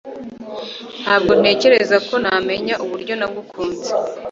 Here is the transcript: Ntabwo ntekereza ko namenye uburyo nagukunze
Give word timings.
Ntabwo 1.03 1.31
ntekereza 1.39 1.97
ko 2.07 2.13
namenye 2.23 2.73
uburyo 2.83 3.13
nagukunze 3.19 3.89